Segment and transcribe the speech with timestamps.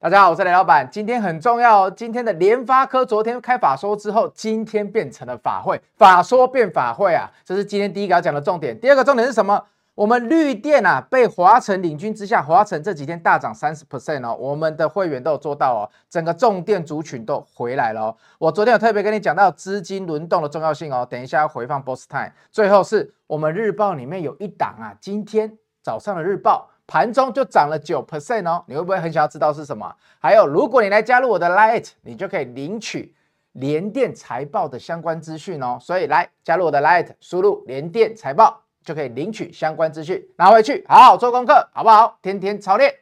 [0.00, 0.88] 大家好，我是雷老板。
[0.88, 8.78] 今天很重要哦，今天的联发科昨天开法说之后，今天变成了法会，法说变法会啊，这是今天第一个要讲的重点。
[8.78, 9.60] 第二个重点是什么？
[9.96, 18.16] 我们绿电啊，被华城领军之下，华城这几天大涨三十 percent 哦，我们的会员都有做到哦，整个重电族群都回来了哦。
[18.38, 22.30] 我昨天有特别跟你讲到资金轮动的重要性哦，等一下要回放 Boss Time。
[22.52, 26.70] 最后是我们日报里面有一档啊，今天早上的日报。
[26.88, 29.94] 盘中就涨了九 percent 哦，你会不会很想要知道是什么？
[30.18, 33.14] 还有，如果你来加入我的 Lite，你就可以领取
[33.52, 35.76] 联电财报的相关资讯哦。
[35.80, 42.18] 所以来加入我的 Lite，输入联电财报就可以领取相关资讯，拿回去好好做功课，好不好？
[42.22, 42.92] 天天操练。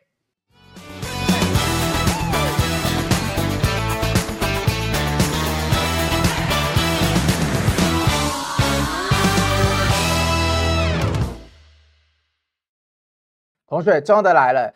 [13.67, 14.73] 同学，重要的来了，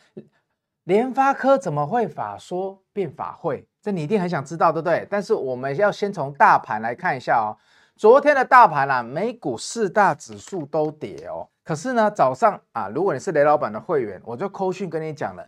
[0.85, 3.67] 联发科怎么会法说变法会？
[3.81, 5.07] 这你一定很想知道，对不对？
[5.09, 7.57] 但是我们要先从大盘来看一下哦。
[7.97, 11.49] 昨天的大盘啊，美股四大指数都跌哦。
[11.63, 15.47] 可是呢，早上啊，如果你是雷老板的会员，我就扣讯跟你讲了。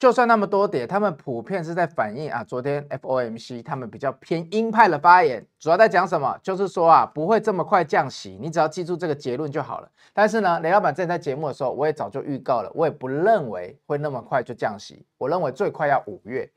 [0.00, 6.34] 就算那么多点，他们普遍是在反映啊，昨天 FOMC 他们比较偏鹰派的发言，主要在讲什么？
[6.42, 9.88] 就是说啊，不会这么快降息，你只要记住这个结论就好了。
[10.14, 16.50] 但是呢，雷老板之前在节目的时候，我也早就预告了，我也不认为会那么快就降息，我认为最快要五月。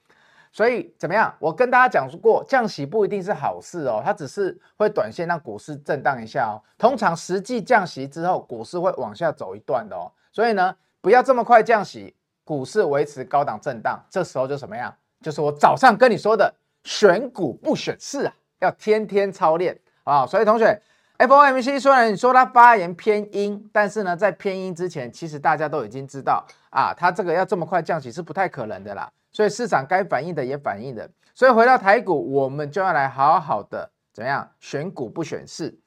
[0.53, 1.35] 所以怎么样？
[1.37, 6.63] 我跟大家讲过，降息不一定是好事哦，它只是会短线让股市震荡一下哦。
[6.77, 10.09] 通常实际降息之后，股市会往下走一段的哦。
[10.31, 12.15] 所以呢，不要这么快降息。
[12.43, 14.93] 股市维持高档震荡，这时候就什么样？
[15.21, 20.25] 就是我早上跟你说的，选股不选市啊，要天天操练啊。
[20.27, 20.81] 所以同学
[21.17, 29.09] ，FOMC 虽然你说它发言偏鹰，但是呢，在偏鹰之前，其实大家都已经知道啊，它这个要这么快降息是不太可能的啦。
[29.31, 31.09] 所以市场该反应的也反应的。
[31.33, 35.79] 所以回到台股，我们就要来好好的怎样选股不选市。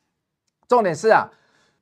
[0.66, 1.28] 重点是啊。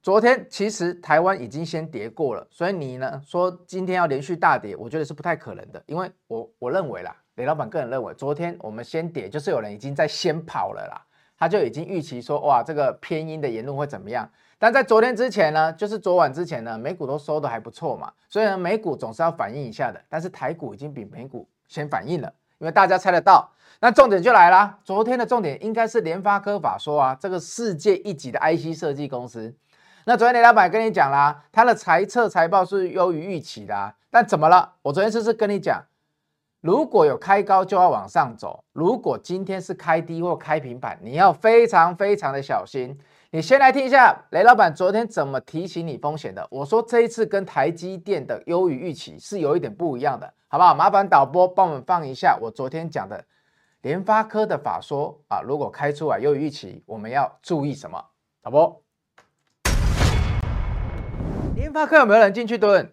[0.05, 11.01] 昨天其实台湾已经先跌过了，所以你呢说今天要连续大跌，我觉得是不太可能的，因为我我认为啦，雷老板个人认为，昨天我们先跌，就是有人已经在先跑了啦，
[11.39, 23.51] 他就已经预期说哇这个偏鹰的言论会怎么样，但在昨天之前呢，就是昨晚之前呢，美股都收得还不错嘛，所以呢美股总是要反应一下的，但是台股已经比美股先反应了，因为大家猜得到，
[23.81, 29.55] 那重点就来了，昨天的重点应该是联发科法说啊，这个世界一级的 IC 设计公司。
[30.07, 34.75] 那昨天雷老板跟你讲啦，他的财测财报是优于预期的啊，但怎么了？
[34.83, 35.83] 我昨天是不是跟你讲，
[36.61, 42.99] 如果有开高就要往上走，如果今天是开低或开平板，你要非常非常的小心。
[43.31, 46.47] 你先来听一下雷老板昨天怎么提醒你风险的。
[46.51, 50.75] 我说这一次跟台积电的优于预期是有一点不一样的，好不好？
[50.75, 53.25] 麻烦导播帮我们放一下我昨天讲的
[53.81, 58.05] 联发科的法说啊，如果开出来优于预期，我们要注意什么？
[58.43, 58.84] 导播。
[61.75, 62.93] 联发科有没有人进去蹲？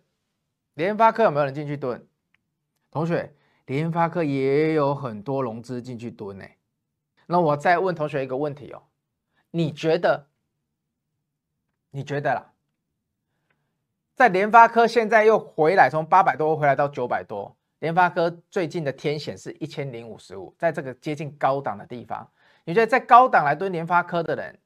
[0.74, 2.04] 联发科有没有人进去蹲？
[2.90, 3.36] 同学，
[3.68, 6.46] 联发科也有很多融资进去蹲呢。
[7.28, 8.82] 那我再问同学一个问题哦，
[9.52, 10.26] 你觉得？
[11.92, 12.54] 你觉得啦？
[14.16, 22.28] 在联发科现在又回来，从八百多回来到九百多，联发科最近的天线是一千零五十五，在这个接近高档的地方，
[22.66, 24.58] 你觉得在高档来蹲联发科的人，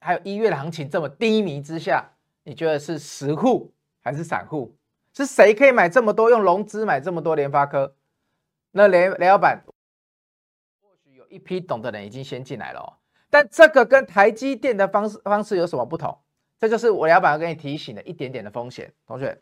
[0.00, 2.10] 还有一月的行情这么低迷之下？
[2.44, 4.76] 你觉得是实户还是散户？
[5.12, 7.94] 是谁可以买这么多，用融资买这么多联发科？
[8.72, 9.64] 那雷雷老板，
[10.82, 12.98] 或许有一批懂的人已经先进来了哦。
[13.30, 16.18] 但这个跟台积电的方式方式有什么不同？
[16.58, 18.92] 这就是我老板要跟你提醒的一点点的风险。
[19.06, 19.40] 同学，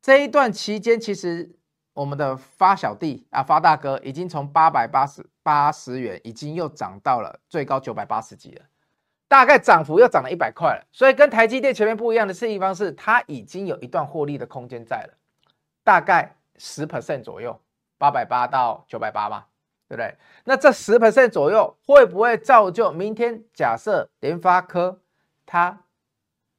[0.00, 1.50] 这一段期间，其实
[1.92, 8.64] 我们的发小弟啊，发大哥已经从八百八十八十元，已经又涨到了最高九百八十几了。
[9.30, 15.14] 大概涨幅又涨了一百块了，所以跟台积电前面不一样的地方是，它已经有一段获利的空间在了，
[15.84, 17.56] 大概十 percent 左右，
[17.96, 19.44] 八百八到九百八嘛，
[19.88, 20.16] 对不对？
[20.42, 25.00] 那这十 percent 左右会不会造就明天假设联发科
[25.46, 25.84] 它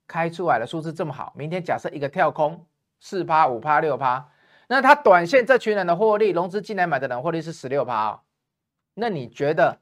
[0.08, 2.66] 开出来的数字这么好，明天假设一个跳空
[3.02, 4.30] 四趴五趴六趴，
[4.68, 8.22] 那它短线这群人的获利，融资进来买的人获利是十六趴哦，
[8.94, 9.80] 那你觉得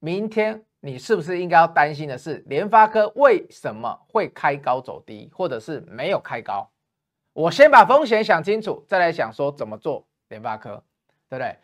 [0.00, 0.66] 明天？
[0.86, 6.70] 你是不是应该要担心的是联发科为什么会开高走低，或者是没有开高？
[7.32, 10.84] 我先把风险想清楚，再来想说怎么做联发科，
[11.30, 11.56] 对不对？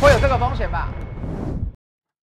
[0.00, 0.88] 会有这个风险吧？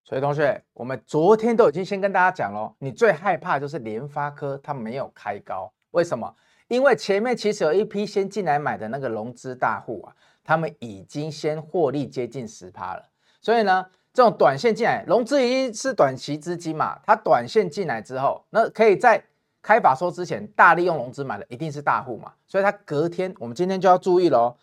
[0.04, 6.36] 所以同学，我们昨天都已经先跟大家讲了，你最害怕就是联发科它没有开高，为什么？
[6.70, 13.04] 因为前面其实有一批先进来买的那个融资大户啊，他们已经先获利接近十趴了。
[13.40, 19.24] 所以呢，这种短线进来，融资已经是短期资金嘛，它短线进来之后，那可以在
[19.62, 24.58] 开法说之前大利用融资买的一定是大户嘛，所以它隔天，我们今天就要注意喽。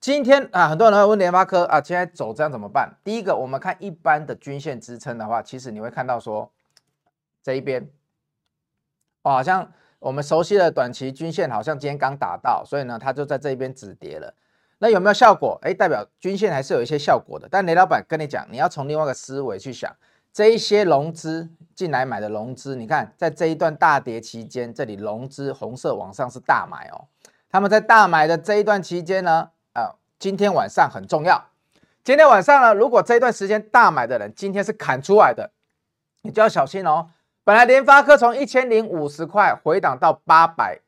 [0.00, 2.96] 今天啊，很多人会问联发科啊，现在走这样怎么办？
[3.04, 6.50] 第一个，我们看一般的均线支撑的话，其实你会看到说
[7.42, 7.82] 这一边，
[9.22, 14.34] 哦，好像我们熟悉的短期均线好像今天刚打到，所以呢，它就在这一边止跌了。
[14.80, 15.58] 那有没有效果？
[15.62, 17.46] 哎，代表均线还是有一些效果的。
[17.50, 19.94] 但雷老板跟你讲，你要从另外一个思维去想，
[20.32, 27.04] 这一些融资进来买的融资，你看在这一段大跌期间，这里融资红色往上是大买哦，
[27.50, 29.50] 他们在大买的这一段期间呢？
[29.74, 31.46] 啊今天晚上很重要。
[32.02, 35.50] 今天晚上呢，如果这一段时间大买的人今天是砍出来的，
[36.22, 37.08] 你就要小心哦。
[37.44, 40.80] 本来联发科从一千零五十块回档到八百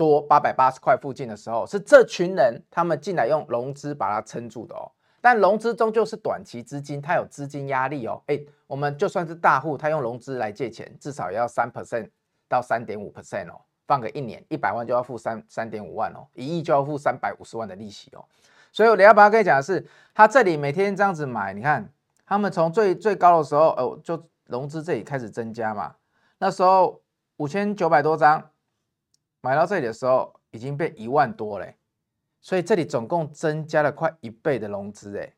[0.00, 4.90] 多、八百八十块附近的时候，是这群人他们进来用融资把它撑住的哦。
[5.20, 8.22] 但融资终究是短期资金，它有资金压力哦。
[8.28, 12.08] 诶，我们就算是大户，他用融资来借钱，至少也要三 percent
[12.48, 13.60] 到三点五 percent 哦。
[13.86, 18.24] 放个一年，一百万就要付三三点五万哦，一亿就要付三百五十万的利息哦。
[18.72, 21.86] 所以我要把它跟你讲的是，他这里每天这样子买，你看
[22.24, 25.94] 他们从最最高的时候，哦，就融资这里开始增加嘛。
[26.38, 27.02] 那时候
[27.36, 28.42] 五千九百多张
[29.40, 31.76] 买到这里的时候，已经变一万多嘞。
[32.40, 35.34] 所以这里总共增加了快一倍的融资诶。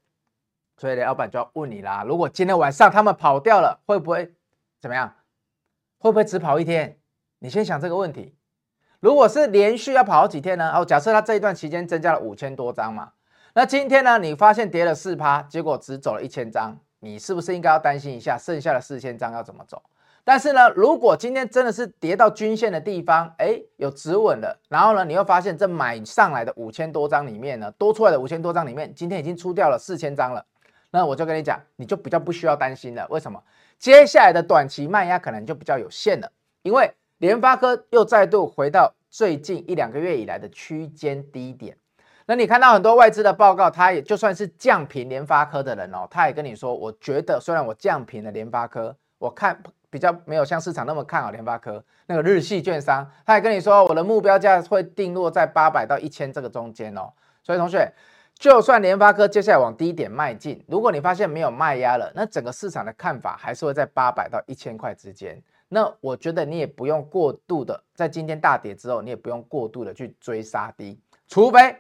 [0.77, 4.35] 所以雷老板就要问你啦，如果今天晚上他们跑掉了，会不会
[4.81, 5.15] 怎么样？
[5.99, 6.99] 会不会只跑一天？
[7.39, 8.37] 你先想这个问题。
[9.01, 10.73] 如果是连续要跑好几天呢？
[10.73, 13.13] 哦，假设他这一段期间增加了五千多张嘛。
[13.55, 14.19] 那今天呢？
[14.19, 19.83] 你发现跌了四趴，结果只走了一千张，你是不是应该要担心一下，剩下的四千张要怎么走？
[20.25, 30.45] 但是呢，如果今天真的是跌到均线的地方，哎，有止稳了，然后呢，你又发现这买上来的五千多张里面呢，多出来的五千多张里面，今天已经出掉了四千张了，
[30.91, 33.05] 那我就跟你讲，你就比较不需要担心了。
[33.11, 33.43] 为什么？
[33.79, 36.31] 接下来的短期卖压可能就比较有限了，
[36.63, 41.77] 因为联发科又再度回到最近一两个月以来的区间低点。
[42.27, 49.61] 那你看到很多外资的报告，他也就算是降评联发科的人哦，他也跟你说，我觉得虽然我降评了联发科，我看
[49.93, 51.85] 比较没有像市场那么看好联发科。
[52.07, 57.13] 那个日系券商，他也跟你说，我的目标价会定落在八百到一千这个中间哦。
[57.43, 57.93] 所以同学，
[58.39, 65.39] 就算联发科接下来往低点迈进，如果你发现没有卖压了，那整个市场的看法还是会在八百到一千块之间。
[65.69, 70.99] 那我觉得你也不用过度的，在今天大跌之后，你也不用过度的去追杀低，
[71.29, 71.77] 除非。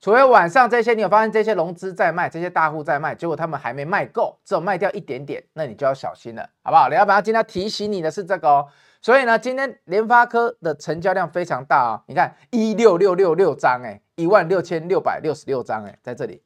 [0.00, 6.88] 除非晚上这些，你有发现这些融资在卖，这些大户在卖，结果他们还没卖够，只有卖掉一点点，那你就要小心了，好不好？
[6.88, 8.68] 李老板今天提醒你的是这个哦。
[9.00, 16.42] 所以呢，今天联发科的成交量非常大啊、哦，你看一六六六六张，哎，一万六千六百六十六张，哎，在这里，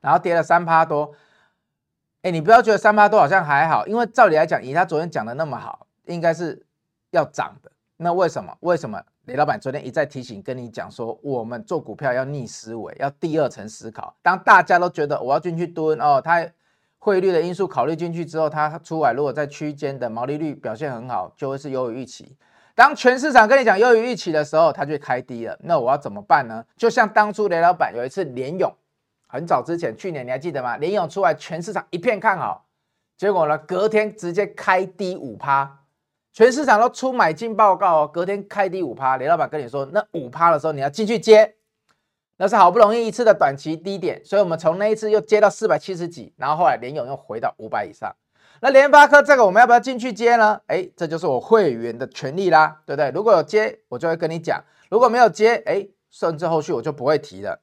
[0.00, 1.14] 然后跌了三趴多，
[2.22, 6.66] 哎，你不要觉得三趴多好像还好，因为照理来讲，以他昨天讲的那么好，应该是
[7.10, 7.72] 要涨的。
[7.96, 8.56] 那为什么？
[8.60, 9.02] 为什么？
[9.28, 14.16] 雷老板昨天一再提醒跟你讲说，我们做股票要逆思维，要第二层思考。
[14.22, 16.48] 当大家都觉得我要进去蹲哦，它
[16.98, 22.38] 汇率的因素考虑进去之后，它出来如果在区间的毛利率表现很好，就会是优于预期。
[22.74, 25.58] 当全市场跟你讲优于预期的时候，它就开低了。
[25.62, 26.64] 那我要怎么办呢？
[26.78, 28.72] 就像当初雷老板有一次联咏，
[29.26, 30.78] 很早之前，去年你还记得吗？
[30.78, 32.64] 联咏出来，全市场一片看好，
[33.18, 35.80] 结果呢，隔天直接开低五趴。
[36.38, 41.56] 全市场都出买进报告哦，隔天开低五趴，雷老板跟你说，那五趴的时候你要进去接，
[42.36, 48.14] 那是好不容易一次的短期低点，所以我们从那一次又接到四百七十几，然后后来联咏又回到五百以上。
[48.60, 50.60] 那联发科这个我们要不要进去接呢？
[50.68, 53.10] 哎，这就是我会员的权利啦，对不对？
[53.10, 57.60] 如果有接，我就会跟你讲；如果没有接，哎，甚至后续我就不会提了。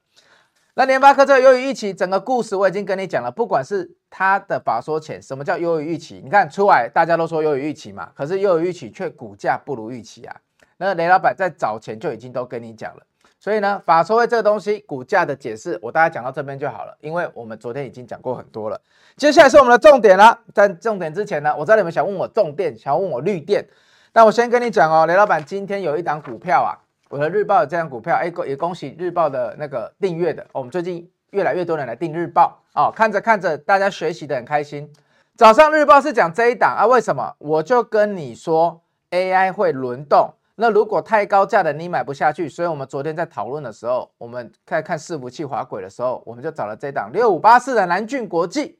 [0.77, 3.31] 那联发科这个优于预期，整个故事我已经跟你讲了。
[3.31, 6.19] 不管是它的法说前，什么叫优于预期？
[6.21, 10.35] 你看出来，大家都说优于预期嘛，可是优于预期却股价不如预期啊。
[10.75, 13.03] 那雷老板在早前就已经都跟你讲了。
[13.39, 18.81] 所以呢，法说会这个东西，股价的解释，我大概讲到这边就好了，因为我们昨天已经讲过很多了。
[19.15, 20.37] 接下来是我们的重点了。
[20.53, 23.65] 在重点之前呢，我知道你们想问我重电，想问我绿电，
[24.11, 26.83] 但我先跟你讲哦，雷老板今天有一档股票啊。
[27.09, 34.91] 我的日报的这张股票，哎，也恭喜日报的那个订阅的，我们最近越来越多人来订日报哦，看着看着，大家学习的很开心。
[35.35, 37.35] 早上日报是讲这一档啊，为什么？
[37.37, 38.81] 我就跟你说
[39.11, 48.79] ，AI 会轮动，那如果太高价的你买不下去，所以我们昨天在讨论的时候，我们在看伺服器滑轨的时候，我们就找了这档六五八四的南俊国际。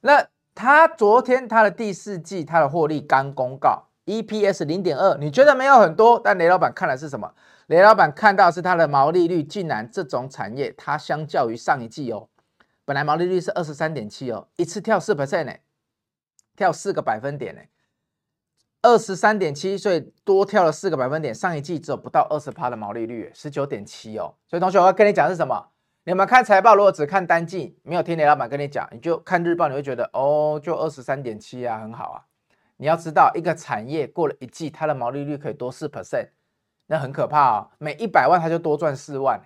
[0.00, 3.82] 那他昨天他的第四季他的获利刚公告。
[4.06, 7.34] EPS 零点二，你觉得没有很多，但雷老板看的是什么？
[7.66, 12.28] 雷老板看到是它的毛利率竟然这种产业，它相较于上一季哦，
[12.84, 15.52] 本来毛利率是二十三点七哦，一次跳四 percent 呢，
[16.56, 17.60] 跳四个百分点呢，
[18.82, 21.34] 二十三点七，所以多跳了四个百分点。
[21.34, 24.34] 上一季只有不到二十趴的毛利率，十九点七哦。
[24.46, 25.70] 所以同学，我要跟你讲是什么？
[26.04, 32.22] 你们看财报，如果只看单季，没有听雷老板跟你讲，你就看日报，你会觉得哦，就二十三点七啊，很好啊。
[32.76, 36.28] 你要知道，一个产业过了一季，它的毛利率可以多四 percent，
[36.86, 37.70] 那很可怕哦。
[37.78, 39.40] 每一百万它就多赚四万。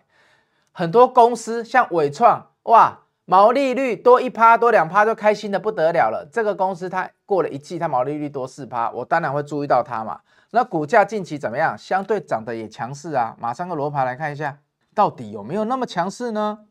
[0.72, 6.28] 很多公司像伟创，哇，毛利率多一趴多两趴就开心的不得了了。
[6.32, 10.20] 这个公司它过了一季，它毛利率多四趴，我当然会注意到它嘛。
[10.50, 11.78] 那股价近期怎么样？
[11.78, 13.37] 相对涨得也强势啊。
[13.38, 14.58] 马上个罗盘来看一下。
[14.92, 16.66] 到底有没有那么强势呢？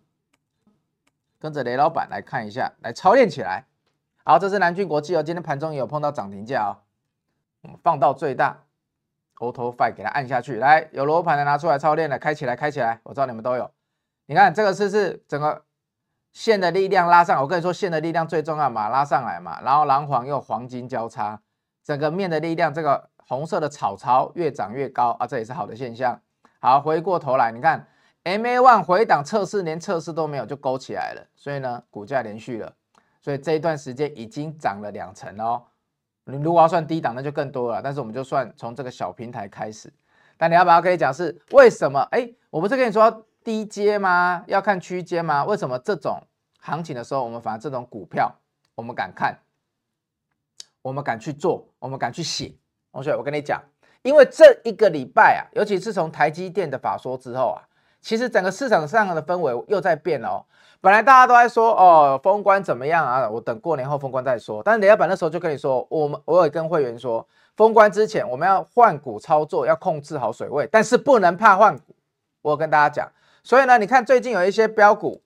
[1.39, 3.65] 跟着雷老板来看一下，来操练起来。
[4.23, 6.71] 好，这是南俊国际哦，今天盘中有碰到涨停价哦。
[7.81, 8.63] 放到最大
[9.37, 12.99] ，Auto Five 给它按下去，来有罗盘的拿出来操练的，开起来，开起来。
[13.03, 13.71] 我知道你们都有。
[14.27, 15.63] 你看这个是是整个
[16.31, 21.41] 线的力量拉上，我跟你说线的力量最重要嘛，拉上来嘛，然后蓝黄又黄金交叉，
[21.83, 26.21] 整个面的力量，这个红色的草槽越长越高啊，这也是好的现象。
[26.59, 27.87] 好，回过头来，你看。
[28.25, 32.73] MA one 回档测试，连测试都没有就勾起来了，所以呢，股价连续了，
[33.21, 35.63] 所以这一段时间已经涨了两成哦。
[36.25, 37.81] 你如果要算低档，那就更多了。
[37.81, 39.91] 但是我们就算从这个小平台开始。
[40.37, 41.99] 但你要不要可以讲是为什么？
[42.11, 44.43] 哎，我不是跟你说低阶吗？
[44.47, 45.43] 要看区间吗？
[45.43, 46.21] 为什么这种
[46.59, 48.33] 行情的时候，我们反而这种股票
[48.75, 49.37] 我们敢看，
[50.81, 52.53] 我们敢去做，我们敢去写？
[52.91, 53.61] 同学，我跟你讲，
[54.01, 57.68] 因为这一个礼拜啊，尤其是从台积电的法说之后啊。
[58.01, 60.45] 其实整个市场上的氛围又在变了哦。
[60.81, 63.29] 本来大家都在说哦，封关怎么样啊？
[63.29, 64.63] 我等过年后封关再说。
[64.63, 67.27] 但是雷老板那时候就跟你说，我们我有跟会员说，
[67.57, 71.93] 封关之前我们要换股操作，要控制好水位，但是不能怕换股。
[72.41, 73.11] 我有跟大家讲，
[73.43, 75.21] 所以呢，你看最近有一些标股，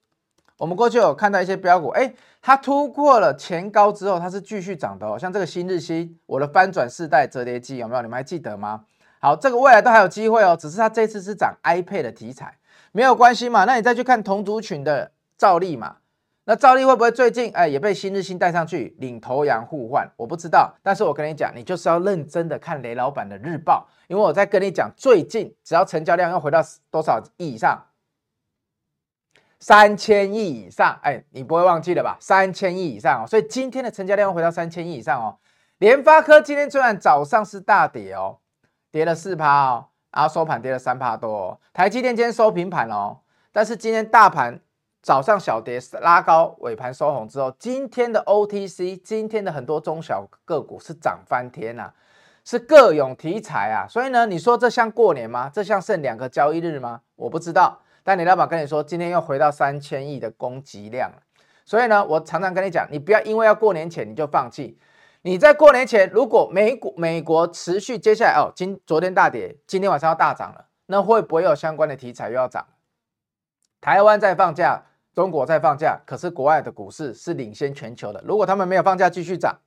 [0.57, 2.11] 我们过去有看到一些标股，哎，
[2.41, 5.19] 它突破了前高之后，它是继续涨的哦。
[5.19, 8.01] 像这个新日兴，我的翻转世代折叠机有没有？
[8.01, 8.81] 你们还记得吗？
[9.19, 12.57] 好，这个未来都还有机会哦，只是它这次是涨 iPad 的题材。
[12.93, 15.97] 没有关系嘛，那你再去看同族群的兆利嘛，
[16.45, 20.07] 那兆利会不会最近哎也被新日新带上去领头羊互换？
[20.15, 27.83] 我不知道，但是我跟你讲，你就是要认真的看雷老板的日报，因为我在跟你讲，最近只要成交量要回到多少亿以上，
[29.59, 32.15] 三千亿以上，哎，你不会忘记了吧？
[32.19, 35.39] 三千亿以上哦，所以今天的成交量要回到三千亿以上哦。
[35.79, 38.37] 联发科今天虽然早上是大跌哦，
[38.91, 39.87] 跌了四趴哦。
[40.13, 43.17] 然后收盘跌了三趴多，台积电今天收平盘哦，
[43.51, 44.59] 但是今天大盘
[45.01, 51.91] 早上小跌拉高，尾盘收红之后，今天的 OTC，今天的很多中小个股是涨翻天呐，
[52.45, 55.49] 是各有题材啊，所以呢，你说这像过年吗？
[55.51, 57.01] 这像剩两个交易日吗？
[57.15, 61.11] 我不知道，但你老板跟你说，今天又回到三千亿的攻击量，
[61.65, 64.77] 所以呢，我常常跟你讲，你不要因为要过年前你就放弃。
[65.25, 72.67] 你在过年前，如果美股美国持续接下来哦，今昨天大跌，今天晚上要大涨了，那会不会有相关的题材又要涨？
[73.79, 78.21] 台湾在放假，中国在放假，可是国外的股市是领先全球的。
[78.25, 79.59] 如果他们没有放假继续涨，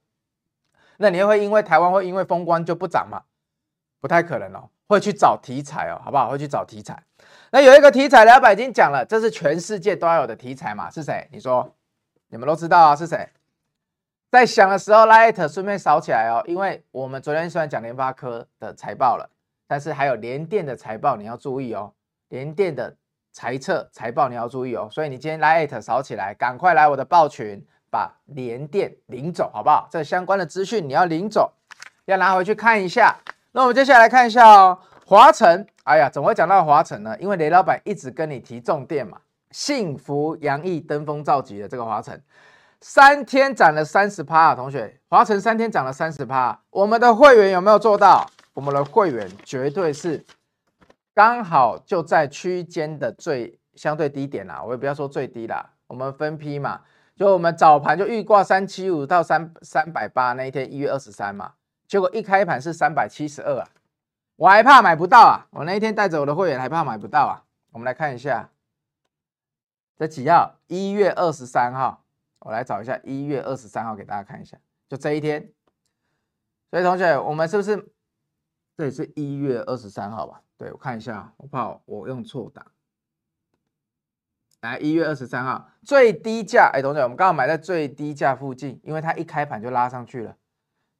[0.98, 3.22] 那你会因为台湾会因为封关就不涨吗？
[3.98, 6.28] 不太可能哦，会去找题材哦，好不好？
[6.28, 7.02] 会去找题材。
[7.50, 10.90] 那有一个题材，老板已经讲了，这是全世界都要有的题材嘛？
[10.90, 11.26] 是谁？
[11.32, 11.74] 你说，
[12.28, 12.94] 你们都知道啊？
[12.94, 13.26] 是谁？
[14.30, 19.30] 在想的时候，Light 顺便扫起来哦，因为我们昨天虽然讲联发科的财报了，
[19.66, 21.92] 但是还有联电的财报你要注意哦，
[22.28, 22.94] 联电的
[23.32, 29.88] 财测财报你要注意哦，所以你今天 Light 扫起来，赶快来我的报群，把联电领走，好不好？
[29.90, 31.52] 这相关的资讯你要领走，
[32.06, 33.16] 要拿回去看一下。
[33.52, 37.16] 那我们接下来看一下哦，华城，哎呀，怎么会讲到华城呢？
[37.20, 39.18] 因为雷老板一直跟你提重电嘛，
[39.52, 42.20] 幸福洋溢登峰造极的这个华城。
[42.80, 48.26] 三天涨了三十趴啊，同学，华晨三天涨了三十趴，我们的会员有没有做到？
[48.54, 50.24] 我们的会员绝对是
[51.12, 56.80] 刚好就在区间的最相对低点啦，我也不要说最低啦，我们分批嘛，
[57.16, 61.52] 就我们早盘就预挂三七五到三三百八那一天一月二十三嘛，
[61.86, 63.68] 结果一开盘是三百七十二啊，
[64.36, 68.48] 我还怕买不到啊，我那一天带着我的会员还怕买不到啊，我们来看一下，
[69.98, 70.54] 这几号？
[70.66, 72.05] 一月二十三号。
[72.40, 75.52] 我来找一下一月二十三号给大家看一下，就这一天。
[76.70, 77.92] 所以同学，我们是不是
[78.76, 80.42] 这里是一月二十三号吧？
[80.56, 82.66] 对，我看一下，我怕我用错档。
[84.60, 90.36] 来，一月二十三号最低价，哎，同学，我们刚好买在最低价附近，因为它一开盘就拉上去了，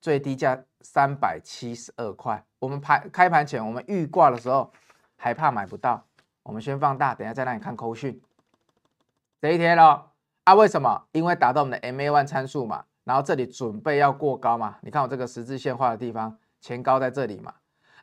[0.00, 2.44] 最低价三百七十二块。
[2.58, 4.72] 我们盘开盘前我们预挂的时候，
[5.16, 6.06] 还怕买不到？
[6.42, 8.22] 我们先放大，等下再让你看扣讯。
[9.40, 10.10] 这一天喽，
[10.46, 11.02] 啊，为什么？
[11.10, 14.76] 因为达到我们的 MA one 参数嘛，然后这里准备要过高嘛。
[14.82, 17.52] 你看我这个十字线画的地方，前高在这里嘛。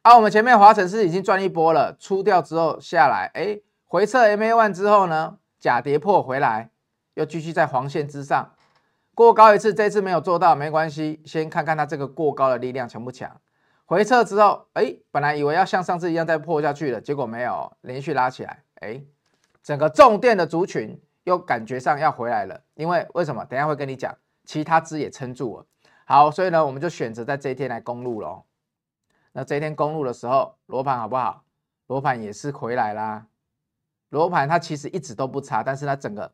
[0.01, 6.69] 啊，我们前面华晨是已经赚一波了，出掉之后下来，哎，回撤 MA one 之后呢，假跌破回来，
[7.13, 8.51] 又继续在黄线之上
[9.15, 13.39] 过高一次，这次没有做到没关系，先看看它这个过高的力量强不强。
[13.85, 19.01] 回撤之后，哎，本来以为要像上次一样再破下去了，结果没有，连续拉起来，哎，
[19.63, 23.43] 整个重电的族群又感觉上要回来了，因为为什么？
[23.45, 24.15] 等下会跟你讲，
[24.45, 25.65] 其他支也撑住了。
[26.05, 28.43] 好，所以呢，我们就选择在这一天来攻入喽。
[29.31, 31.43] 那这一天攻入的时候，罗盘好不好？
[31.87, 33.27] 罗盘也是回来啦。
[34.09, 36.31] 罗盘它其实一直都不差，但是它整个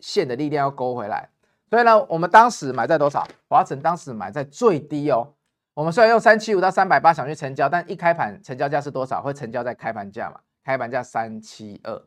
[0.00, 1.28] 线的力量要勾回来。
[1.70, 3.26] 所以呢，我们当时买在多少？
[3.48, 5.34] 华城当时买在最低哦。
[5.74, 9.20] 我们虽然用三七五到三百八想去成交，但一开盘成交价是多少？
[9.20, 10.40] 会成交在开盘价嘛？
[10.64, 12.02] 开盘价三七二。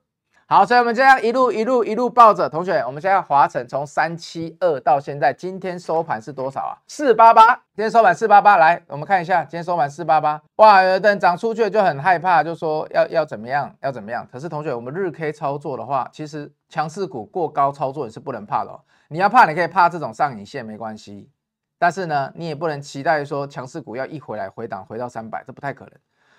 [0.49, 6.79] 好，所以我们这样一路一路一路抱着，同学，我们现在华晨从三七二到现在，今天收盘是多少啊？
[6.87, 14.25] 四八八，今天收盘四八八，来，我们看一下，今天收盘四八八，哇，有的人涨出去就很害怕，就说要要怎么样，要怎么样。
[14.31, 18.79] 可是同学，我们日 K 操作的话，其实强势股过高操作也是不能怕的哦。
[19.09, 21.29] 你要怕，你可以怕这种上影线没关系，
[21.77, 25.93] 但是呢，你也不能期待说强势股要一回来回档回到三百，这不太可能。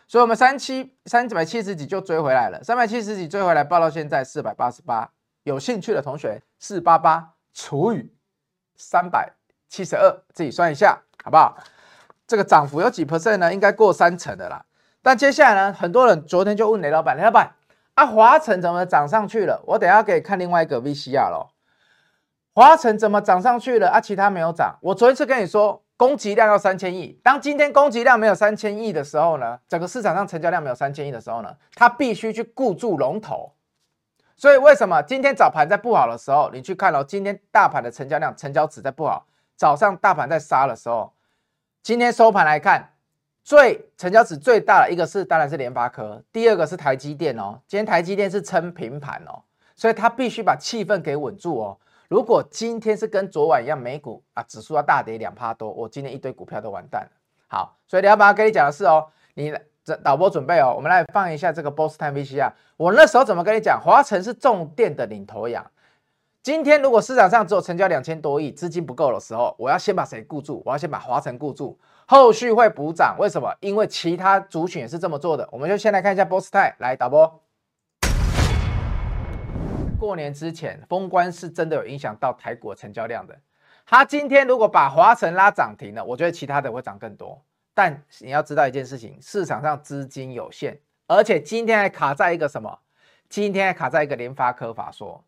[0.08, 5.10] 所以，我们三七三百七十几就追回来了，三百七十几追回来，报到现在四百八十八。
[5.42, 8.10] 有兴趣的同学，四八八除以
[8.74, 9.34] 三百
[9.68, 11.58] 七十二，自己算一下，好不好？
[12.26, 13.52] 这个涨幅有几 percent 呢？
[13.52, 14.64] 应该过三成的啦。
[15.02, 17.54] 但接下来呢，很多人昨天就问雷老板，雷老板
[17.92, 19.62] 啊，华城怎么涨上去了？
[19.66, 21.50] 我等下可以看另外一个 VCR 喽。
[22.54, 23.90] 华城怎么涨上去了？
[23.90, 24.78] 啊，其他没有涨。
[24.80, 25.84] 我昨天是跟你说。
[25.98, 33.52] 供给量要三千亿，当今天供给量没有三千亿的时候呢，整个市场上成交量没有三千亿的时候呢，它必须去固住龙头。
[34.36, 39.26] 所以为什么今天早盘在不好的时候，你去看了今天大盘的成交量、成交值在不好，
[39.56, 41.12] 早上大盘在杀的时候，
[41.82, 42.90] 今天收盘来看，
[43.42, 47.60] 最成交值最大的一个是当然是联发科，第二个是台积电哦。
[47.66, 49.42] 今天台积电是撑平盘哦，
[49.74, 51.78] 所以它必须把气氛给稳住哦。
[52.08, 57.10] 如果今天是跟昨晚一样，美股啊指数要大跌两趴多，我今天一堆股票都完蛋了。
[57.48, 62.50] 好，所以你要把它跟你讲的是哦，你这导播准备哦，我们来放一下这个 Boss Time VCR。
[62.76, 63.80] 我那时候怎么跟你讲？
[63.80, 65.64] 华城是重电的领头羊。
[66.42, 70.62] 今天如果市场上只有成交两千多亿，资金不够的时候，我要先把谁固住？
[70.64, 73.16] 我要先把华城顾住，后续会补涨。
[73.18, 73.54] 为什么？
[73.60, 75.46] 因为其他族群也是这么做的。
[75.52, 77.40] 我们就先来看一下 Boss Time，来导播。
[79.98, 83.36] 过年之前封关是真的有影响到台股成交量的。
[83.84, 87.42] 他今天如果把华城拉涨停了，我觉得其他的会涨更多。
[87.74, 92.78] 但你要知道一件事情，市场上资金有限，而且今天还卡在一个什么？
[93.28, 95.24] 今天还卡在一个联发科法说，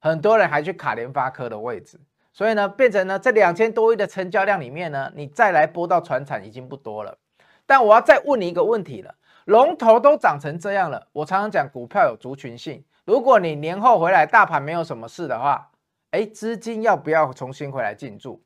[0.00, 1.98] 很多人还去卡联发科的位置，
[2.32, 7.18] 所以呢，变成呢这两千多亿的成交量里面呢，你再来拨到传产已经不多了。
[7.66, 9.14] 但我要再问你一个问题了，
[9.46, 12.84] 龙头都涨成这样了，我常常讲股票有族群性。
[13.04, 15.70] 如果你年后回来，大盘没有什么事的话，
[16.10, 18.42] 哎，资金要不要重新回来进驻？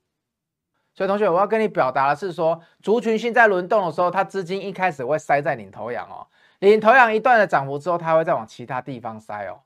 [0.95, 6.27] 所以同学，我要跟你表达的是说，族群性在轮动的时候，它资金一开始会塞在领头羊哦，
[6.59, 9.61] 领头羊一段的涨幅之后，它会再往其他地方塞哦。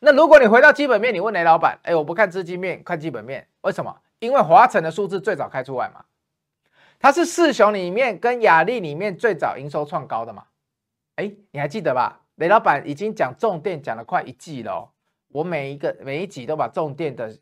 [0.00, 3.98] 那如果你回到基本面，你问雷老板，哎，我不看资金面，看基本面，为什么？
[4.20, 6.04] 因为华晨的数字最早开出来嘛，
[6.98, 10.44] 它是四雄里面跟雅丽里面最早营收创高的嘛，
[11.16, 12.20] 哎，你还记得吧？
[12.38, 14.88] 雷老板已经讲重电讲了快一季了哦，
[15.28, 17.36] 我每一个每一集都把重电的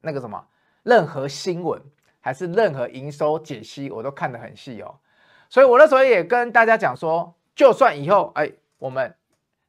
[0.00, 0.42] 那个什么
[0.82, 1.80] 任何新闻
[2.20, 4.98] 还是任何营收解析我都看得很细哦，
[5.50, 9.14] 所以我那时候也跟大家讲说，就算以后哎我们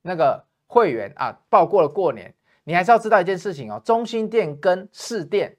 [0.01, 5.57] 那个会员啊报过了过年，你还是要知道一件事情哦，中心店跟市店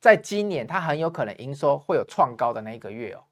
[0.00, 3.22] 在今年它很有可能营收会有创高的那一个月哦，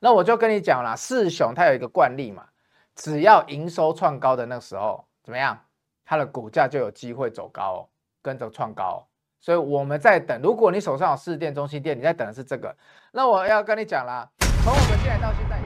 [0.00, 2.48] 那我就跟你讲了，四雄它有一个惯例嘛。
[2.94, 5.58] 只要营收创高的那时候，怎么样？
[6.04, 7.88] 它的股价就有机会走高哦，
[8.22, 9.06] 跟着创高。
[9.40, 10.40] 所以我们在等。
[10.42, 12.74] 如果你手上有士电、中心店，你在等的是这个。
[13.12, 14.28] 那我要跟你讲啦，
[14.62, 15.58] 从我们进来到现在，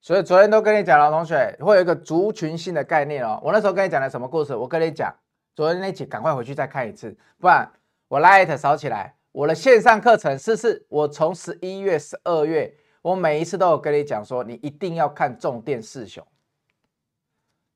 [0.00, 3.38] 所以昨天都跟你讲了，同学会有一个族群性的概念哦。
[3.42, 4.56] 我那时候跟你讲了什么故事？
[4.56, 5.14] 我跟你讲，
[5.54, 7.70] 昨天那期赶快回去再看一次，不然
[8.08, 9.14] 我 Light 扫起来。
[9.32, 12.74] 我的线上课程是是，我从十一月、十二月。
[13.02, 16.26] 我每一次都有跟你讲说，你一定要看重电四雄。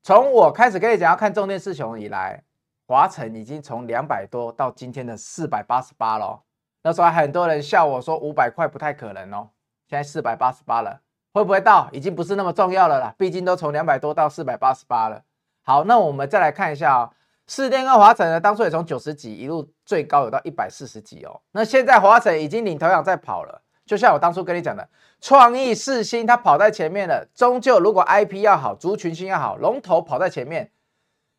[0.01, 2.43] 从我开始跟你讲要看重电四雄以来，
[2.87, 6.41] 华晨已经从两百多到今天的四百八十八了。
[6.81, 9.49] 那时候很多人笑我说五百块不太可能哦，
[9.89, 11.01] 现在四百八十八了。
[11.33, 15.21] 会不会到已经不是那么重要了啦，毕竟都从两百多到四百八十八了。
[15.61, 17.13] 好，那我们再来看一下哦，
[17.45, 21.41] 四电跟华晨呢，当初也从九十几一路最高有到一百四十几哦。
[21.51, 24.87] 那现在华晨已经领头羊在跑了，就像我当初跟你讲的，
[25.21, 30.69] 创意四星它跑在前面了，终究如果 IP 要好，族群性要好，龙头跑在前面。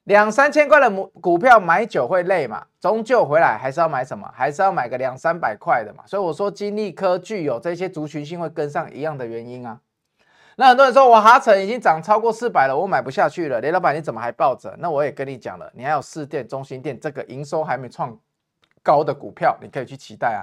[0.05, 4.27] 两三千块的股股票买久会累嘛，终究回来还是要买什么？
[4.35, 6.03] 还是要买个两三百块的嘛。
[6.07, 9.79] 所以我说金丽科具有这些族群性会跟上一样的原因啊。
[10.57, 13.61] 那很多人说我哈城已经涨超过四百了，我买不下去了。
[13.61, 14.75] 雷老板你怎么还抱着？
[14.79, 18.19] 那我也跟你讲了，你还有四店、中心店这个营收还没创
[18.83, 20.41] 高的股票，你可以去期待啊。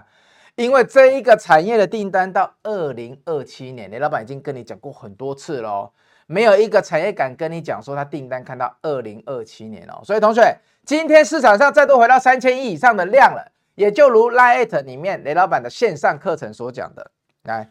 [0.56, 5.92] 因为这一个产业的订单到二零二七年，雷老板已经跟你讲过很多次了哦。
[6.28, 17.12] 没有一个产业敢跟你讲说他订单看到二零二七年哦，所以同学，今天市场上再度回到三千亿以上的量了，也就如 Lite 里面雷老板的线上课程所讲的，
[17.44, 17.70] 来，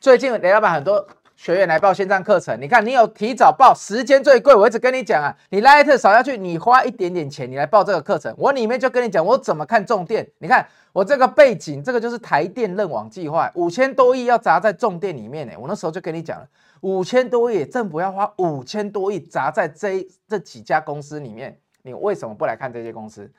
[0.00, 16.46] 最近雷老板很多学员来报线上课程，你看你有提早报，时间最贵，我一直跟你讲啊，你 Lite 扫下去，你花一点点钱，你来报这个课程，我里面就跟你讲我怎么看重电，你看我这个背景，这个就是台电认网计划，五千多亿要砸在重电里面呢，我那时候就跟你讲了。
[16.82, 23.30] 五千多亿，政府要花五千多亿砸在这这几家公司里面，你为什么不来看这些公司？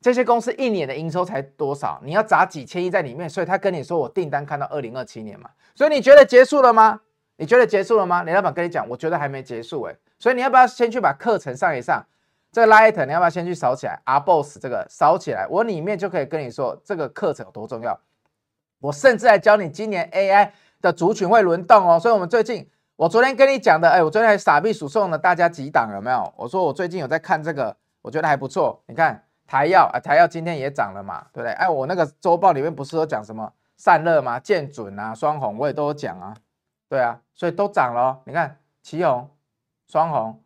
[0.00, 2.00] 这些公司一年的营收才多少？
[2.04, 7.00] 你要砸几千亿在里面，所以他跟你说我订单看到二零二七年嘛，所以你觉得结束了吗？
[7.40, 8.22] 你觉得结束了吗？
[8.24, 9.96] 雷老板跟你讲，我觉得还没结束诶。
[10.18, 12.04] 所以你要不要先去把课程上一上？
[12.52, 17.98] 这个 Light 你要不要先去扫起来？R Boss 这个扫起来，我里面就可以跟你说这个课程有多重要。
[18.80, 20.50] 我甚至还教你今年 AI
[20.82, 22.68] 的族群会轮动哦，所以我们最近。
[22.96, 26.30] 我昨天跟你讲的，哎，我昨天还傻逼数送了大家几档，有没有？
[26.36, 28.82] 我说我最近有在看这个，我觉得还不错。
[28.86, 31.52] 你看台耀啊，台耀今天也涨了嘛，对不对？
[31.52, 34.38] 哎，我那个周报里面不是有讲什么散热吗？
[34.38, 36.34] 建准啊，双红我也都有讲啊，
[36.90, 38.20] 对啊，所以都涨了哦。
[38.26, 39.24] 你看奇鋐、
[39.86, 40.42] 双红，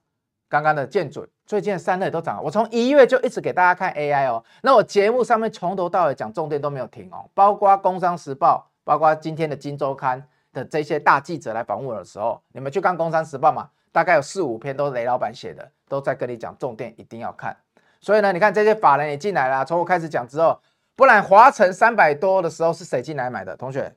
[0.49, 2.43] 刚刚的建准，最近的散热也都涨了。
[2.43, 10.25] 我从一月就一直给大家看 AI 哦，那我节目上面从头到尾讲重点都没有停哦，包括工商时报，包括今天的金周刊。
[10.55, 17.57] 的这些大记者来访问我的时候，你们去看《工商时报》嘛，大概有四五篇都是雷老板写的，都在跟你讲重点，一定要看。
[18.01, 20.57] 所以呢，你看这些法人也进来了，从我开始讲之后，
[20.95, 23.57] 不然华城三百多的时候是谁进来买的？
[23.57, 23.93] 同学，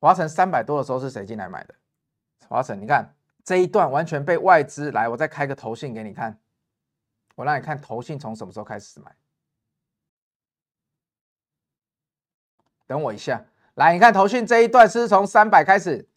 [0.00, 1.74] 华城三百多的时候是谁进来买的？
[2.48, 6.38] 华城，你看这一段完全被外资来，我再开个投信给你看，
[7.34, 9.14] 我让你看投信从什么时候开始买。
[12.86, 13.44] 等我一下。
[13.74, 16.08] 来，你看投信这一段是从三百开始，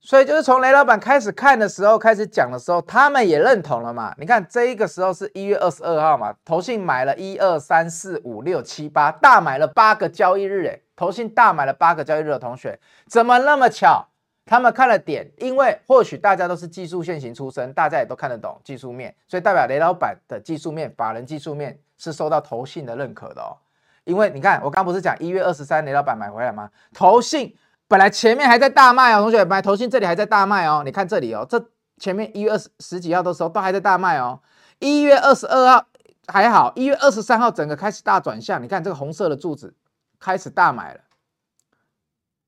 [0.00, 4.14] 所以就是从雷老板开始看的时候，开始讲的时候，他们也认同了嘛。
[4.16, 14.06] 你看这一个时候是一月二十二号嘛，投信买了一二三四五六七八，大买了八个交易日，哎，投信大买了八个交易日的同学，怎么那么巧？
[14.44, 23.56] 他们看了点，因为或许大家都是技术线型出身，大家也都看得懂技术面，所以代表雷老板的技术面、法人技术面是受到投信的认可的哦。
[24.04, 26.68] 因为你看，我刚不是讲一月二十三雷老板买回来吗？
[26.92, 27.56] 投信
[27.88, 30.82] 本来前面还在大卖哦，同学买投信这里还在大卖哦。
[30.84, 31.64] 你看这里哦，这
[31.96, 34.38] 前面一月二十十几号的时候都还在大卖哦。
[34.80, 35.86] 一月二十二号
[36.26, 38.62] 还好，一月二十三号整个开始大转向。
[38.62, 39.72] 你看这个红色的柱子
[40.20, 41.00] 开始大买了，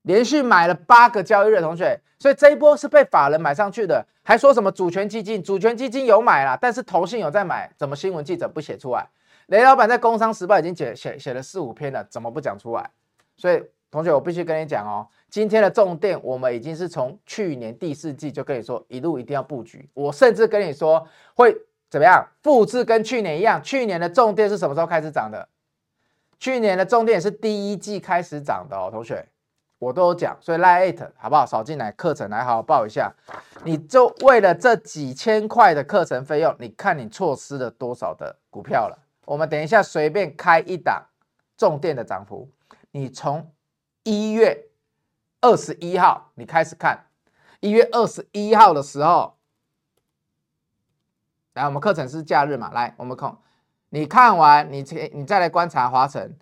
[0.03, 4.07] 连续买了八个交易日，同学，所以这一波是被法人买上去的。
[4.23, 5.43] 还说什么主权基金？
[5.43, 9.09] 主权基金有买啦，但是投信有在买，怎么新闻记者不写出来？
[9.47, 12.91] 雷老板在《工商时报》已经写写写了四五篇了，怎么不讲出来？
[13.37, 19.91] 所以同学，我必须跟你讲哦，今天的重点我们已经是从去年第四季就跟你说，一路一定要布局。
[19.93, 21.05] 我甚至跟你说
[21.35, 21.53] 会
[21.91, 23.61] 怎么样，复制跟去年一样。
[23.61, 25.49] 去年的重点是什么时候开始涨的？
[26.43, 29.25] 去年的重点是第一季开始涨的哦，同学，
[29.79, 30.37] 我都有讲。
[30.41, 31.47] 所以 Lite 好不好？
[31.47, 33.15] 扫进来课程来好好报一下。
[33.63, 38.99] 你就为了这几千块的课程费用，你看你错失了多少的股票了？
[39.25, 41.01] 我们等一下随便开一档
[41.57, 42.51] 重电的涨幅，
[42.91, 43.49] 你从
[44.03, 44.67] 一月
[45.43, 47.07] 二十一号你开始看，
[47.61, 49.37] 一月二十一号的时候，
[51.53, 53.33] 来我们课程是假日嘛，来我们看，
[53.95, 56.35] 你看完你你再来观察华城，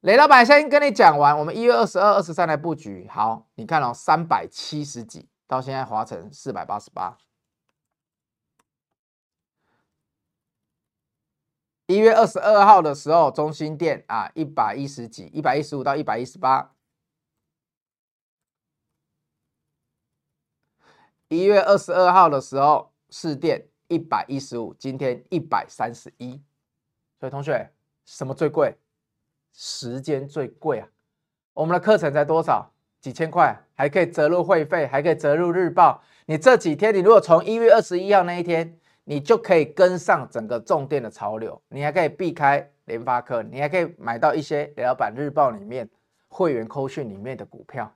[0.00, 7.16] 雷老板先跟你讲完，我们一月二十二、二十三来布局，好，你看哦，三百七十几到现在华城四百八十八。
[11.86, 16.74] 一月二十二号的时候，中心电啊，一百一十几，一百一十五到一百一十八。
[21.28, 26.42] 一月二十二号的时候，士电一百一十五，今天一百三十一。
[27.18, 27.68] 所以同学，
[28.04, 28.76] 什么最贵？
[29.52, 30.88] 时间最贵啊！
[31.52, 32.70] 我们的课程才多少？
[33.00, 36.02] 几千块，还可以折入会费，还可以折入日报。
[36.26, 45.88] 你这几天，你如果从一月二十一号那一天，你就可以跟上整个重电的潮流，你还可以避开联发科，你还可以买到一些雷老板日报里面
[46.28, 47.92] 会员扣讯里面的股票，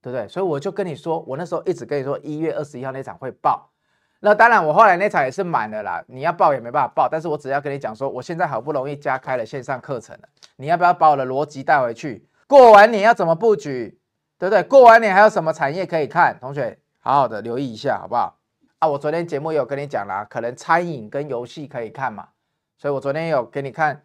[0.00, 0.28] 对不对？
[0.28, 3.71] 所以我就跟你说，我那时候一直跟你说一月二十一号那场会爆。
[4.24, 6.00] 那当然，我后来那场也是满的啦。
[6.06, 12.24] 你要报也没办法报，但是我只要跟你讲说，我现在好不容易加开了线上课程了，你要不要把我的逻辑带回去？
[12.46, 13.98] 过完年要怎么布局，
[14.38, 14.62] 对不对？
[14.62, 16.38] 过完年还有什么产业可以看？
[16.38, 18.38] 同学好好的留意一下，好不好？
[18.78, 22.28] 啊，我昨天节目也有跟你讲啦，可能餐饮跟游戏可以看嘛，
[22.78, 24.02] 所以我昨天有给你看，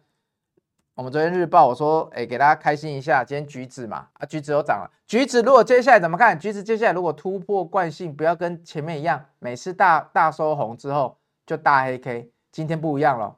[0.98, 6.36] 我们昨天日报我说，哎，给大家开心一下，今天橘子嘛，啊，橘子又涨了，橘子如果接下来怎么看？
[6.36, 13.36] 橘子接下来如果突破惯性，不要跟前面一样，每次大大收红之后就大黑 K，今天不一样了，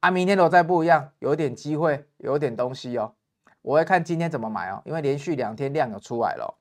[0.00, 3.14] 啊，明天如果再不一样，有点机会，有点东西哦，
[3.62, 6.54] 我会看今天怎么买哦，因为连续两天量有出来了。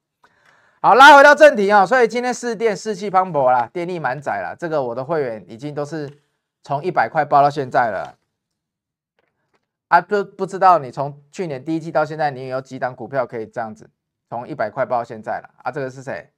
[0.80, 4.56] 好，拉回到正题、哦，所以今天四电士气磅礴啦，电力满载了。
[4.58, 6.10] 这个我的会员已经都是
[6.63, 8.15] 从一百块包到现在了
[9.89, 13.89] 啊，不不知道你从去年第一季到现在，你有几档股票可以这样子
[14.30, 15.71] 从一百块报到现在了啊？
[15.71, 16.32] 这个是谁？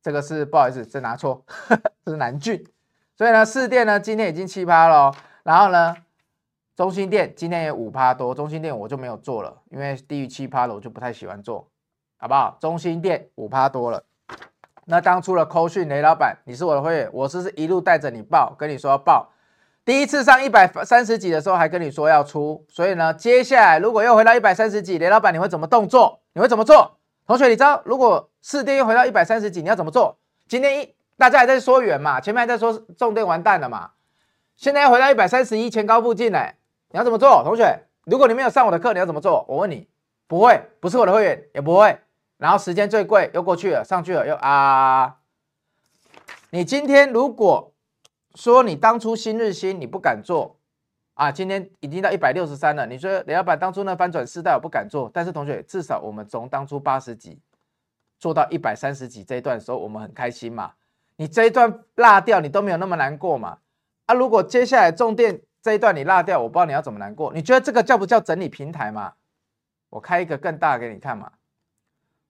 [0.00, 1.44] 这个是不好意思，这拿错，
[2.04, 2.64] 这 是南俊。
[3.16, 5.94] 所以呢，四店呢今天已经七趴了，然后呢，
[6.76, 11.68] 中心店今天也五趴多，中心店我就没有做了，因为低于七趴了，我就不太喜欢做。
[12.16, 12.56] 好不好？
[12.60, 14.04] 中心店五趴多了。
[14.86, 19.32] 那当初的扣讯雷老板，你是我的会员，我是是一路带着你报，跟你说要报。
[19.84, 22.64] 第一次上一百三十几的时候，还跟你说要出。
[22.68, 26.20] 所以呢，接下来如果又回到一百三十几，雷老板你会怎么动作？
[26.32, 26.96] 你会怎么做？
[27.26, 30.18] 同学，你知道如果四电又回到一百三十几，你要怎么做？
[30.48, 33.90] 今天一大家还在说远嘛，前面还在说重电完蛋了嘛，
[34.56, 36.38] 现在要回到一百三十一前高附近呢，
[36.90, 37.42] 你要怎么做？
[37.44, 39.44] 同学，如果你没有上我的课，你要怎么做？
[39.48, 39.86] 我问你，
[40.26, 41.98] 不会，不是我的会员，也不会。
[42.38, 45.16] 然后时间最贵又过去了，上去了又啊！
[46.50, 47.73] 你今天如果
[48.34, 50.56] 说你当初新日新你不敢做
[51.14, 52.86] 啊，今天已经到一百六十三了。
[52.86, 57.40] 你说雷老板当初那翻转世代我不敢做，但是同学至少我们从当初八十几
[58.18, 60.72] 做到一百三十几这一段的时候，我们很开心嘛。
[61.16, 63.58] 你这一段落掉，你都没有那么难过嘛。
[64.06, 67.32] 啊，如果接下来重电这一段你落掉，我不知道你要怎么难过。
[67.32, 69.14] 你觉得这个叫不叫整理平台嘛？
[69.90, 71.30] 我开一个更大给你看嘛。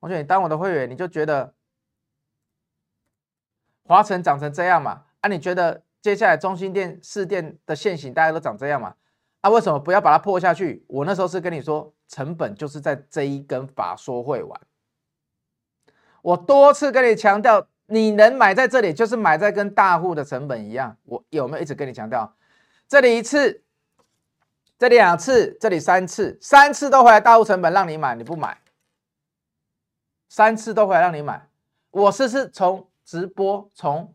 [0.01, 1.55] 同学，你当我的会员，你就觉得
[3.87, 5.05] 华城长成这样嘛？
[5.23, 8.95] 啊，你觉得接下来中兴电、士电的线型大家都长这样嘛？
[9.41, 10.85] 啊，为什么不要把它破下去？
[10.87, 14.61] 我那时候是跟你说，成本就是在这一根法说会玩。
[16.21, 20.95] 我多次跟你强调，你能买在这里，就是买在跟大户的成本一样。
[21.05, 22.37] 我有没有一直跟你强调？
[22.87, 23.63] 这里一次，
[24.79, 28.59] 这里两次，这里三次，三次都回来大户成本让你买，你不买。
[30.29, 31.49] 三次都回来让你买，
[31.93, 34.15] 我是是从直播、从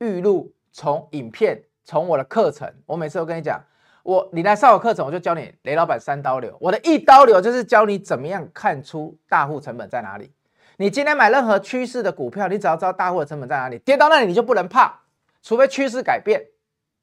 [0.00, 3.60] 预录、从影片、从我的课程，我每次都跟你讲，
[4.02, 6.56] 我你来上我课程，我就教你雷老板三刀流。
[6.60, 10.32] 我的一刀流就是教你怎么样看出大户成本在哪里。
[10.76, 15.00] 你今天买任何趋势的股票，你只要知道大户的成本在哪里，跌到那里你就不能怕，
[15.42, 16.42] 除非趋势改变。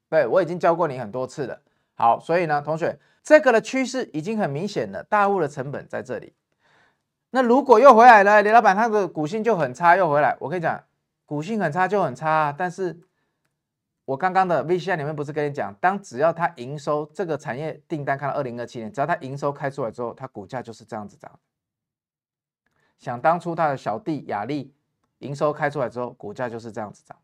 [0.09, 1.59] 对，我已经教过你很多次了。
[1.93, 6.33] 好，所以呢，同学，这个的趋势已经很明显了，大户的成本在这里。
[7.31, 10.35] 那如果又回来了，雷老板他的股性就很差，又回来。
[10.39, 10.81] 我跟你讲，
[11.25, 12.55] 股性很差就很差。
[12.57, 12.97] 但是，
[14.07, 21.29] 我刚刚的 VCR 里面不是跟你讲，当只要它营收这个产业订单看到二零二七年，只要它营收开出来之后，它股价就是这样子涨。
[22.97, 24.73] 想当初他的小弟雅力
[25.17, 27.17] 营收开出来之后，股价就是这样子涨。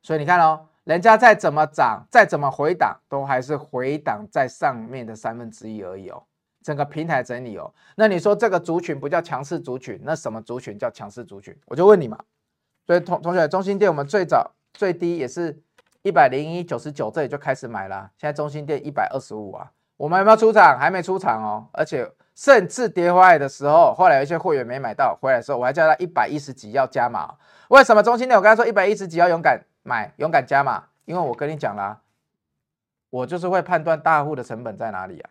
[0.00, 6.24] 所以你看哦，人家再怎么涨，再怎么回档，都还是回档在上面的三分之一而已哦。
[6.62, 11.54] 整个平台整理哦，那你说这个族群不叫强势族群，那什么族群叫强势族群？
[11.66, 12.18] 我就问你嘛。
[12.86, 15.58] 所以同同学，中心店我们最早最低也是
[16.02, 18.10] 一百零一九十九，这里就开始买了。
[18.18, 20.78] 现在中心店一百二十五啊，我们有没有出场？
[20.78, 21.66] 还没出场哦。
[21.72, 27.34] 而且甚至跌回来的时候，后来有一些会员没买到，回来的时候我还叫他一百一十几要加码。
[27.68, 30.84] 为什么中心店我刚才说一百一十几要勇敢买，勇敢加码？
[31.04, 32.00] 因为我跟你讲啦，
[33.10, 35.30] 我就是会判断大户的成本在哪里啊。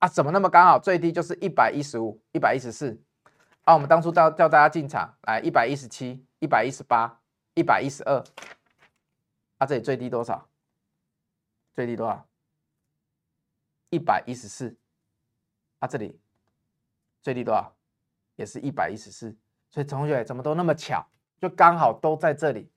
[0.00, 0.78] 啊，怎么那么刚好？
[0.78, 3.00] 最低就是一百一十五、一百一十四。
[3.64, 7.17] 啊，我们当初叫叫大家进场，来一百一十七、一百一十八、
[7.58, 8.22] 一百一十二。
[9.58, 10.46] 啊，这里最低多少？
[11.74, 12.24] 最低多少？
[13.90, 14.76] 一百一十四。
[15.80, 16.16] 啊，这里
[17.20, 17.74] 最低多少？
[18.36, 19.36] 也是一百一十四。
[19.68, 21.04] 所以同学怎么都那么巧，
[21.40, 22.70] 就刚好都在这里。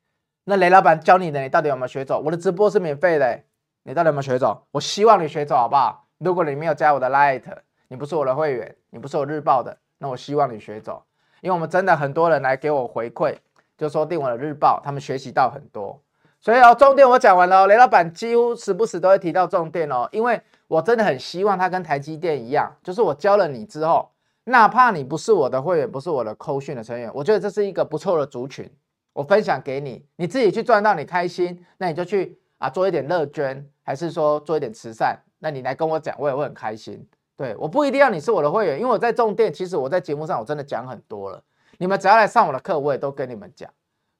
[0.45, 2.19] 那雷老板教你的，你到底有没有学走？
[2.19, 3.43] 我的直播是免费的，
[3.83, 4.67] 你到底有没有学走？
[4.71, 6.07] 我希望你学走，好不好？
[6.17, 7.43] 如果你没有加我的 Light，
[7.87, 11.05] 你不是我的会员，你不是我日报的，那我希望你学走，
[11.41, 13.37] 因为我们真的很多人来给我回馈，
[13.81, 15.99] 就说订我的日报，他们学习到很多。
[16.39, 24.07] 所以哦，重电我讲完了，雷老板几乎时不时都会提到重电哦，因为我真的很希望他跟台积电一样，就是我教了你之后，
[24.43, 28.71] 哪怕你不是我的会员，不是我的扣讯的成员，我觉得这是一个不错的族群，
[29.13, 37.03] 我分享给你，你自己去赚到你开心，那你就去啊做一点乐捐，还是说做一点慈善，那你来跟我讲，我也会很开心。
[37.35, 41.41] 对，我不一定要你是我的会员，因为我在重电，其实我在节目上我真的讲很多了。
[41.81, 43.67] 你们只要来上我的课，我也都跟你们讲。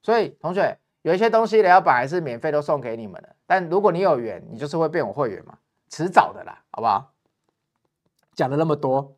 [0.02, 3.36] 所以同学有一些东西，雷老板还是免费都送给你们的。
[3.46, 5.54] 但如果你有缘，你就是会变我会员嘛，
[5.88, 7.12] 迟早的啦，好不好？
[8.34, 9.14] 讲了那么多，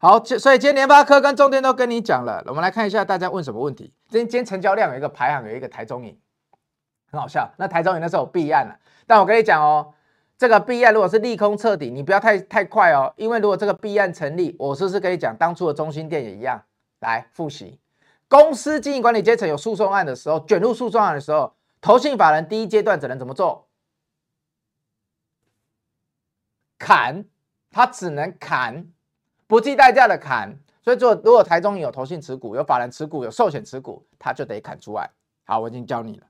[0.00, 2.44] 好，所以今天联发科跟中电都跟你讲了。
[2.48, 3.94] 我们来看一下大家问什么问题。
[4.10, 6.20] 今天今天成交量有一个排行，有一个台中影，
[7.10, 7.50] 很好笑。
[7.56, 9.94] 那台中影那时候有备案了，但我跟你讲哦。
[10.36, 16.60] 这个备案如果是利空彻底，你不要太太快哦，因为如果这个备案成立，我是不是跟你讲，当初的中兴电也一样，
[17.10, 17.78] 来复习，
[18.28, 23.66] 公司经营管理阶层有诉讼案的时候，卷入诉讼案的时候，投信法人第一阶段只能怎么做？
[26.78, 27.24] 砍，
[27.70, 28.86] 他只能砍，
[29.46, 30.58] 不计代价的砍。
[30.84, 35.10] 所以说，如果台中有投信持股、有法人持股、有寿险持股，他就得砍出来。
[35.44, 36.26] 好，我已经教你了，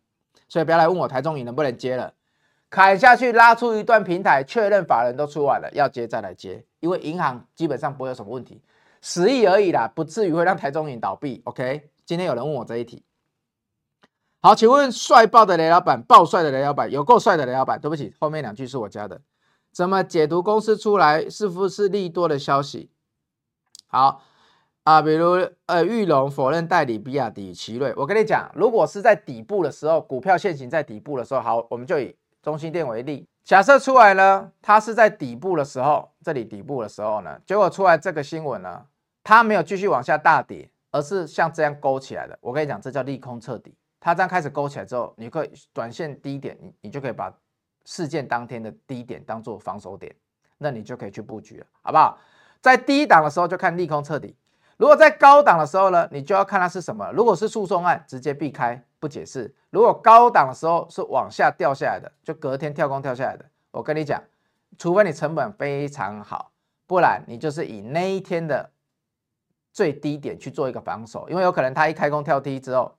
[0.47, 2.13] 所以不要来问我台中银能不能接了。
[2.69, 8.63] 砍下去，拉出一段平台，确认法人都出来了，要接再来接，因为银行基本上不会有什么问题，
[9.03, 11.43] 十亿而已啦，不至于会让台中影倒闭。
[11.45, 13.05] OK，今天有人问我这一题，
[14.41, 19.21] 好，请问帅爆的雷老板，爆帅的雷老板，有够帅的雷老板，对不起，后面两句是我加的，
[19.73, 22.91] 怎么解读公司出来是不是利多的消息？
[23.89, 24.23] 好
[24.85, 32.17] 啊，比如呃，裕隆否认代理比亚迪、奇瑞，我跟你讲，如果是在底部的时候，股票现行在底部的时候，好，我们就以。
[32.43, 38.85] 中兴电为例，假设出来呢，它是在底部的时候，这里底部的时候呢，结果出来这个新闻呢，
[39.23, 42.39] 它没有继续往下大跌，而是像这样勾起来的。
[42.41, 43.75] 我跟你讲，这叫利空彻底。
[44.01, 47.33] 它这样开始勾起来之后，你可以短线低点，你你就可以把
[47.85, 50.15] 事件当天的低点当做防守点，
[50.59, 52.19] 那你就可以去布局了，好不好？
[52.61, 54.37] 在低档的时候就看利空彻底，
[54.77, 57.11] 如果在高档的时候呢，你就要看它是什么。
[57.13, 58.85] 如果是诉讼案，直接避开。
[59.03, 59.53] 不解释。
[59.71, 64.23] 如果高档的时候是往下掉下来的，就隔天跳空跳下来的，我跟你讲，
[64.79, 66.53] 除非你成本非常好，
[66.87, 68.71] 不然你就是以那一天的
[69.73, 72.95] 最低点去做一个防守，因为有可能它一开空跳低之后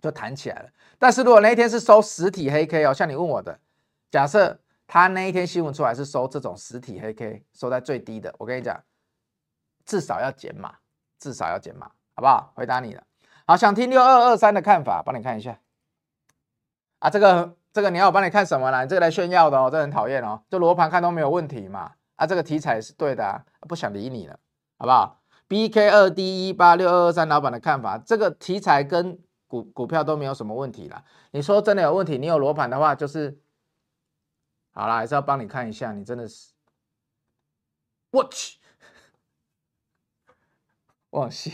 [0.00, 0.68] 就弹起来了。
[0.98, 3.58] 但是如果那一天是收实体黑 K 哦，像你问我的，
[4.10, 8.82] 假设它那一天新闻出来是收这种实体黑 K，收在最低的，我跟你讲，
[9.84, 10.74] 至少要减码，
[11.18, 12.52] 至少要减码，好不好？
[12.54, 13.02] 回答你了。
[13.46, 15.58] 好，想听六二二三的看法，帮你看一下
[16.98, 17.10] 啊。
[17.10, 18.82] 这个这个你要我帮你看什么啦？
[18.82, 20.42] 你这个来炫耀的哦，这很讨厌哦。
[20.48, 21.92] 这罗盘看都没有问题嘛。
[22.16, 24.38] 啊，这个题材是对的啊，不想理你了，
[24.78, 31.04] 好不好？BK 二 D 一八六二二三老板的看法，这个题材跟股股票都没有什么问题啦。
[31.32, 33.38] 你说真的有问题，你有罗盘的话，就是
[34.72, 35.92] 好啦，还是要帮你看一下。
[35.92, 36.52] 你真的是
[38.10, 38.58] 我去，
[41.10, 41.52] 忘记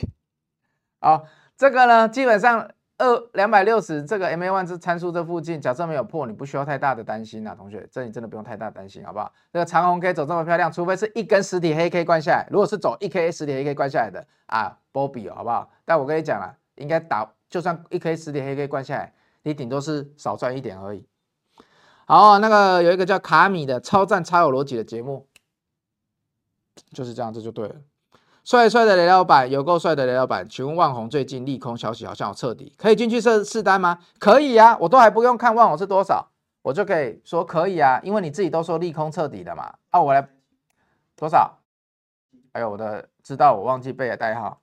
[1.00, 1.26] 好。
[1.56, 2.70] 这个呢，基本上
[3.00, 9.32] 二两百六十这个 MA one 之参数这附近，假设没有破，你不需要太大的担心啊，同学，这你真的不用太大担心，好不好？
[9.50, 15.70] 这个长红 K 走这么漂亮，除非是一根实体黑 K 灌下来，如果是走一 K 实体黑 K 灌下来的啊，波比哦，好不好？
[15.86, 21.06] 但我跟你讲了，应该打就算一 K 实体黑 K 灌下来，你顶多是少赚一点而已。
[22.04, 25.26] 好，那个有一个叫卡米的超赞超有逻辑的节目，
[26.92, 27.76] 就是这样，这就对了。
[28.44, 33.98] 帅帅的雷老板，有够帅的雷老板，请问旺宏最近利空消息好像有彻底，可以进去试试单吗？
[34.18, 36.30] 可以啊，我都还不用看旺宏是多少，
[36.62, 39.74] 我就可以说可以啊，因为你自己都说利空彻底的嘛。
[39.90, 40.28] 啊，我来
[41.14, 41.58] 多少？
[42.52, 44.60] 哎呦，我的知道我忘记背了代号，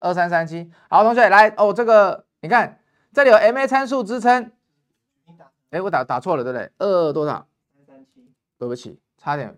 [0.00, 0.70] 二三三七。
[0.90, 2.80] 好，同学来哦，这个你看
[3.14, 4.52] 这里有 MA 参数支撑，
[5.70, 6.70] 哎，我打打错了，对不对？
[6.78, 7.46] 二多少？
[7.72, 8.30] 三三七。
[8.58, 9.56] 对不起，差点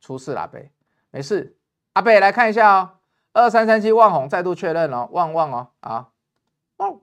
[0.00, 0.72] 出事了，背
[1.10, 1.56] 没事。
[1.94, 2.90] 阿北来看一下哦，
[3.32, 6.08] 二三三七旺红再度确认哦，旺旺哦，啊，
[6.76, 7.00] 旺，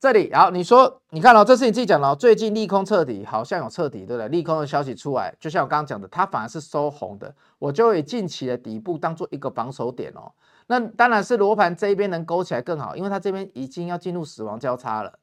[0.00, 4.28] 这里，然后你说，你看哦，这是你自己讲的哦，最近利空彻底，好像有彻底，对不对？
[4.28, 10.32] 利空的消息出来，就像我刚刚讲的，它反而是收红的，我就以近期的底部当做一个防守点哦。
[10.66, 15.18] 那当然是罗盘这一边能勾起来更好，因为它这边已经要进入死亡交叉了，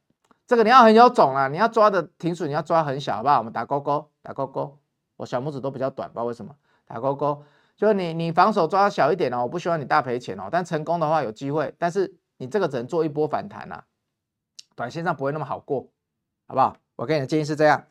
[0.47, 3.39] 这个你要很有种啊，你要抓的停损，你要抓很小，好不好？
[3.39, 4.79] 我们打勾勾，打勾勾，
[5.17, 6.55] 我小拇指都比较短，不知道为什么，
[6.87, 7.43] 打勾勾。
[7.81, 13.81] 就你你防守抓小一点哦，我不希望你大赔钱哦，但成功的话有机会，但是你这个只能做一波反弹呐，
[14.75, 15.87] 短线上不会那么好过，
[16.47, 16.77] 好不好？
[16.97, 17.85] 我给你的建议是这样。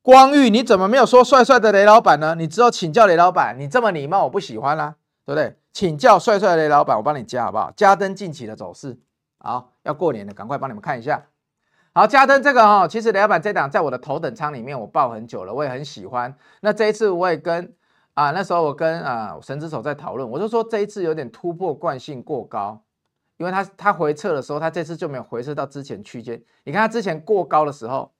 [0.00, 2.34] 光裕，你怎么没有说帅帅的雷老板呢？
[2.34, 4.96] 你只有请教雷老板，你这么礼貌我不喜欢啦。
[5.26, 5.58] 对不对？
[5.74, 7.70] 请教帅帅的雷老板，我帮你加好不好？
[7.76, 8.98] 加登近期的走势，
[9.36, 11.26] 好，要过年了，赶快帮你们看一下。
[11.92, 16.34] 好，加登这个哈、哦，其实雷老板这档在我的头等舱里面我抱很久了，我也很喜欢。
[16.62, 17.74] 那这一次我也跟
[18.14, 22.82] 啊，那时候我跟啊神之手在讨论，我就说这一次有点突破惯性过高，
[23.36, 26.42] 因为它它回撤的时候，它这次就没有回撤到之前区间。
[26.64, 28.12] 你看它之前过高的时候，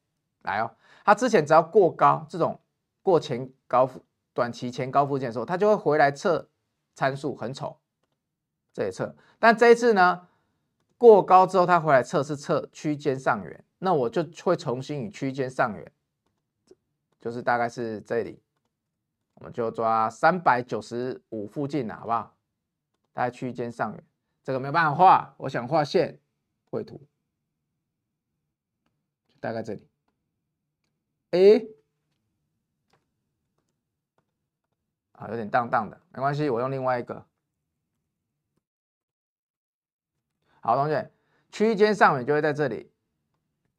[0.42, 0.70] 来哦，
[1.04, 2.60] 它之前只要过高这种
[3.02, 3.90] 过前高
[4.32, 6.48] 短期前高附近的时候，它就会回来测。
[6.96, 7.76] 参数很丑，
[8.72, 10.28] 这一测，但这一次呢，
[10.96, 15.92] 过高之后它回来测是测区间上缘，那我就会重新以区间上缘，
[17.20, 18.40] 就是大概是这里，
[19.34, 22.36] 我们就抓三百九十五附近了，好不好？
[23.12, 24.04] 大概区间上缘，
[24.42, 26.20] 这个没有办法画，我想画线
[26.70, 27.06] 绘图，
[29.40, 29.88] 大概这里，
[31.30, 31.66] 哎。
[35.12, 37.24] 啊，有点荡荡的，没关系，我用另外一个。
[40.60, 41.12] 好，同学，
[41.52, 42.90] 区间上缘就会在这里，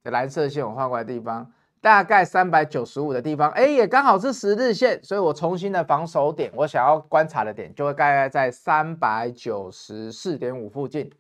[0.02, 1.52] 这蓝色线我画过来的地方，
[1.86, 11.12] 大概三百九十五的地方，哎，也刚好是十日线，所以我重新的防守点，我想要观察的点就会大概在三百九十四点五附近，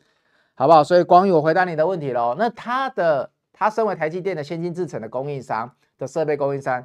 [0.56, 0.84] 好不好？
[0.84, 2.34] 所以光宇，我回答你的问题喽。
[2.36, 6.84] 那它的，它身为台积电的先进制程的供应商的设备供应商。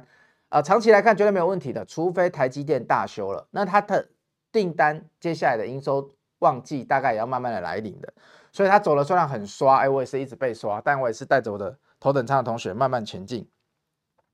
[0.49, 4.09] 呃，长期来看绝对没有问题的，除非台积电大修了，那它的
[4.51, 6.07] 订单接下来的营收
[6.37, 8.13] 旺季大概也要慢慢的来临的，
[8.51, 13.47] 所以它走的虽然很刷，哎，我也是一直被刷，但我也是带着我的头等舱的同学慢慢前进。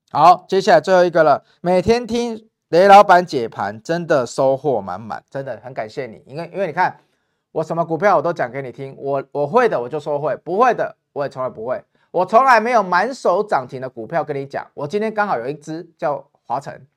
[0.10, 6.98] 好，接下来最后一个了，每天听雷老板解盘，真的收获满满，真的很感谢你，因为因为你看
[7.52, 11.84] 我什么股票我都讲给你听，我我会的我就说会，不会的我也从来不会。
[12.12, 16.88] 我从来没有满手涨停的股票跟你讲，我今天刚好有一只叫华晨，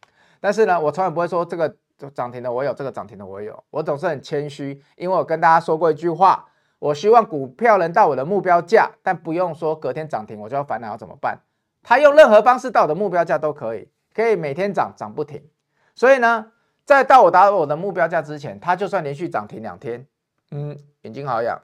[0.41, 1.75] 但是呢，我从来不会说这个
[2.15, 6.47] 涨停的我有，这个涨停的我有，我总是很谦虚，因为我跟大家说过一句话，
[6.79, 11.41] 我希望股票能到我的目标价，但不用说隔天涨停我就要烦恼要怎么办，
[11.83, 15.43] 它用任何方式到我的目标价都可以，可以每天涨涨不停，
[15.95, 16.53] 所以呢，
[16.85, 20.07] 在到我达到我的目标价之前，它就算连续涨停两天，
[20.51, 21.59] 嗯，眼睛好痒，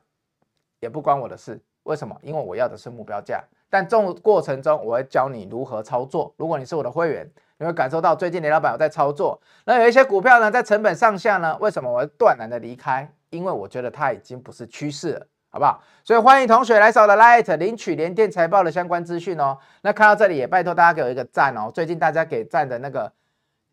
[0.80, 1.60] 也不关我的事。
[1.84, 2.16] 为什么？
[2.22, 6.34] 因为我要的是目标价，但这过程中我会教你如何操作。
[6.36, 9.40] 如果你是我的会员，你会感受到最近雷老板有在操作。
[9.64, 13.08] 那有一些股票呢，在成本上下呢，为什么我会断然的离开？
[13.30, 15.82] 因为我觉得它已经不是趋势了，好不好？
[16.04, 19.58] 所以欢迎同学来扫的 Light 领取联电财报的相关资讯哦。
[19.82, 21.70] 那看到这里也拜托大家给我一个赞哦。
[21.74, 23.12] 最近大家给赞的那个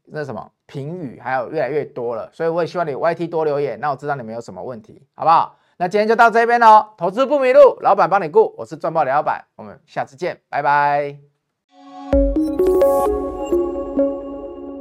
[0.06, 5.58] 那什么评语还有越来越多了，所以我也希望你 YT 多留言，那我知道你们有什么问题，好不好？
[5.78, 11.18] 那今天就到这边喽，投资不迷路，老板帮你顾，我是赚爆雷老板，我们下次见，拜拜。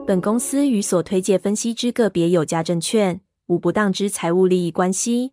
[0.06, 5.32] 本公司与所推介分析之个别有价证券无不当之财务利益关系，